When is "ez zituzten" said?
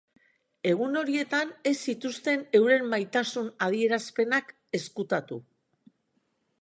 1.71-2.41